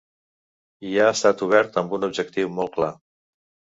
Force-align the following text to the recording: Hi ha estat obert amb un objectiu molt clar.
Hi 0.87 0.93
ha 1.01 1.09
estat 1.17 1.43
obert 1.49 1.77
amb 1.83 1.95
un 1.99 2.09
objectiu 2.11 2.53
molt 2.59 2.77
clar. 2.79 2.91